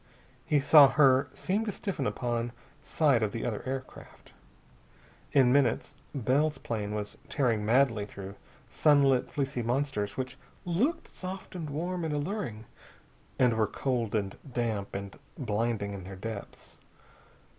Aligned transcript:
He 0.47 0.59
saw 0.59 0.87
her 0.87 1.29
seem 1.31 1.63
to 1.65 1.71
stiffen 1.71 2.07
upon 2.07 2.53
sight 2.81 3.21
of 3.21 3.33
the 3.33 3.45
other 3.45 3.61
aircraft. 3.67 4.33
In 5.31 5.53
minutes 5.53 5.93
Bell's 6.15 6.57
plane 6.57 6.95
was 6.95 7.19
tearing 7.29 7.63
madly 7.63 8.07
through 8.07 8.33
sunlit 8.67 9.29
fleecy 9.31 9.61
monsters 9.61 10.17
which 10.17 10.39
looked 10.65 11.07
soft 11.07 11.53
and 11.53 11.69
warm 11.69 12.03
and 12.03 12.15
alluring, 12.15 12.65
and 13.37 13.53
were 13.55 13.67
cold 13.67 14.15
and 14.15 14.35
damp 14.51 14.95
and 14.95 15.19
blinding 15.37 15.93
in 15.93 16.03
their 16.03 16.15
depths. 16.15 16.77